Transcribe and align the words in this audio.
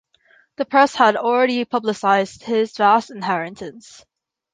The 0.55 0.65
press 0.65 0.95
had 0.95 1.15
already 1.15 1.63
publicized 1.63 2.41
his 2.41 2.75
vast 2.75 3.11
inheritance. 3.11 4.03